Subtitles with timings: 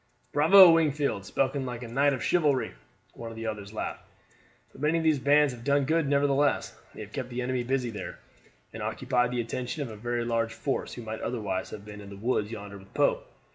[0.31, 1.25] "Bravo, Wingfield!
[1.27, 2.71] spoken like a knight of chivalry!"
[3.13, 4.01] one of the others laughed.
[4.71, 6.75] "But many of these bands have done good nevertheless.
[6.95, 8.17] They have kept the enemy busy there,
[8.73, 12.09] and occupied the attention of a very large force who might otherwise have been in
[12.09, 13.29] the woods yonder with Pope.